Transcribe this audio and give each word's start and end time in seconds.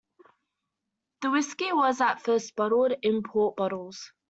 The 1.21 1.29
whisky 1.29 1.71
was 1.71 2.01
at 2.01 2.23
first 2.23 2.55
bottled 2.55 2.93
in 3.03 3.21
port 3.21 3.55
bottles. 3.55 4.11